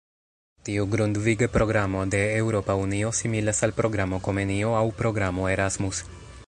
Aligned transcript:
Tiu 0.69 0.85
Grundvig-programo 0.93 2.01
de 2.15 2.21
Eŭropa 2.39 2.77
Unio 2.87 3.13
similas 3.19 3.63
al 3.69 3.77
programo 3.83 4.21
Komenio 4.29 4.75
aŭ 4.81 4.85
programo 5.03 5.49
Erasmus. 5.57 6.05